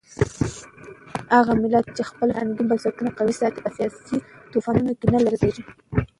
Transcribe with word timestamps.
هغه 1.37 1.53
ملت 1.63 1.85
چې 1.95 2.03
خپل 2.09 2.27
فرهنګي 2.35 2.63
بنسټونه 2.69 3.11
قوي 3.17 3.33
ساتي 3.41 3.59
په 3.63 3.69
سیاسي 3.77 4.17
طوفانونو 4.51 4.91
کې 4.99 5.05
نه 5.13 5.19
لړزېږي. 5.25 5.63